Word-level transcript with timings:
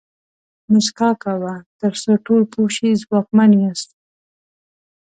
موسکا 0.71 1.09
کوه 1.23 1.53
تر 1.79 1.93
څو 2.01 2.11
ټول 2.25 2.41
پوه 2.51 2.69
شي 2.75 2.89
ځواکمن 3.03 3.51
یاست. 3.61 3.89